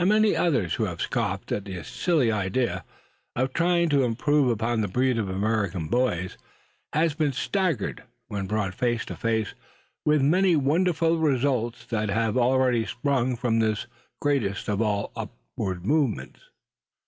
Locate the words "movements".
15.86-16.50